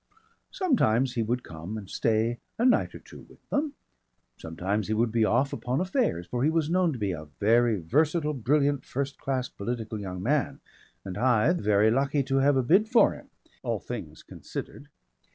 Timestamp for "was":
6.49-6.71